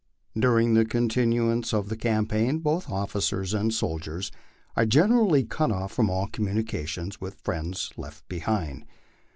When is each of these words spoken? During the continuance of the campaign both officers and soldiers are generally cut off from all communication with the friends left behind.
During 0.35 0.73
the 0.73 0.83
continuance 0.83 1.75
of 1.75 1.87
the 1.89 1.95
campaign 1.95 2.57
both 2.57 2.89
officers 2.89 3.53
and 3.53 3.71
soldiers 3.71 4.31
are 4.75 4.87
generally 4.87 5.43
cut 5.43 5.69
off 5.71 5.91
from 5.91 6.09
all 6.09 6.25
communication 6.25 7.11
with 7.19 7.35
the 7.35 7.43
friends 7.43 7.91
left 7.95 8.27
behind. 8.27 8.85